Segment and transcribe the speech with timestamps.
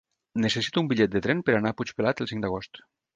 [0.45, 2.83] Necessito un bitllet de tren per anar a Puigpelat el cinc d'agost.